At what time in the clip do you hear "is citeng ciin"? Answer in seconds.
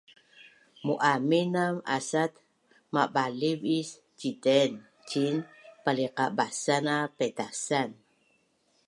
3.79-5.35